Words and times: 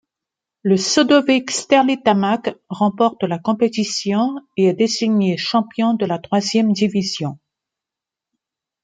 Le 0.63 0.77
Sodovik 0.77 1.51
Sterlitamak 1.51 2.55
remporte 2.69 3.21
la 3.25 3.37
compétition 3.37 4.31
et 4.57 4.65
est 4.65 4.73
désigné 4.73 5.37
champion 5.37 5.93
de 5.93 6.07
la 6.07 6.17
troisième 6.17 6.73
division. 6.73 7.37